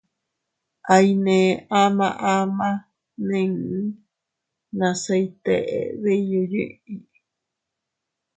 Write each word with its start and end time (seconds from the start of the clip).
Aiynee 0.93 1.47
ama 1.81 2.07
ama 2.33 2.69
nii 3.27 3.51
nase 4.77 5.13
iyteʼe 5.23 5.79
diyu 6.01 6.41
yiʼi. 6.51 6.95